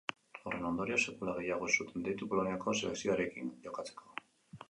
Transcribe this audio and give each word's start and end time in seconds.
Horren 0.43 0.63
ondorioz, 0.69 1.01
sekula 1.09 1.33
gehiago 1.39 1.67
ez 1.73 1.75
zuten 1.83 2.07
deitu 2.07 2.29
Poloniako 2.31 2.75
selekzioarekin 2.79 3.53
jokatzeko. 3.67 4.09